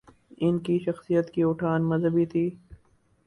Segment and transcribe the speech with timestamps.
[0.37, 2.49] ان کی شخصیت کی اٹھان مذہبی تھی۔